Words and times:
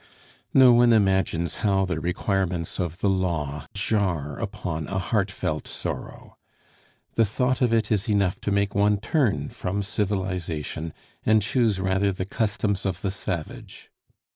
No 0.51 0.71
one 0.73 0.93
imagines 0.93 1.57
how 1.57 1.85
the 1.85 1.99
requirements 1.99 2.79
of 2.79 3.01
the 3.01 3.07
law 3.07 3.67
jar 3.75 4.39
upon 4.39 4.87
a 4.87 4.97
heartfelt 4.97 5.67
sorrow. 5.67 6.37
The 7.13 7.23
thought 7.23 7.61
of 7.61 7.71
it 7.71 7.91
is 7.91 8.09
enough 8.09 8.41
to 8.41 8.51
make 8.51 8.73
one 8.73 8.97
turn 8.97 9.49
from 9.49 9.83
civilization 9.83 10.91
and 11.23 11.43
choose 11.43 11.79
rather 11.79 12.11
the 12.11 12.25
customs 12.25 12.83
of 12.83 13.01
the 13.01 13.11
savage. 13.11 13.91